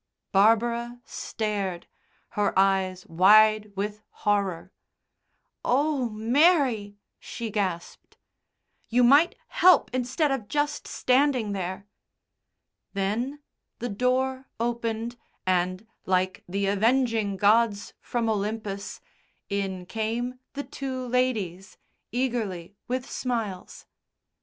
[0.31, 1.85] Barbara stared,
[2.29, 4.71] her eyes wide with horror.
[5.63, 8.17] "Oh, Mary," she gasped.
[8.89, 11.85] "You might help instead of just standing there!"
[12.93, 13.43] Then
[13.77, 19.01] the door opened and, like the avenging gods from Olympus,
[19.49, 21.77] in came the two ladies,
[22.11, 23.85] eagerly, with smiles.